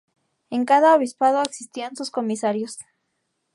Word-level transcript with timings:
En 0.49 0.65
cada 0.65 0.95
Obispado 0.95 1.43
existían 1.43 1.95
sus 1.95 2.09
comisarios. 2.09 2.79